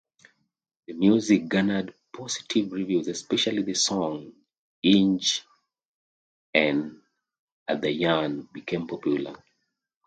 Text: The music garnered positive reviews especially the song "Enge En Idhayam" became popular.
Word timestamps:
The 0.87 0.93
music 0.93 1.47
garnered 1.47 1.93
positive 2.11 2.71
reviews 2.71 3.07
especially 3.07 3.61
the 3.61 3.75
song 3.75 4.33
"Enge 4.83 5.41
En 6.55 6.99
Idhayam" 7.69 8.51
became 8.51 8.87
popular. 8.87 9.35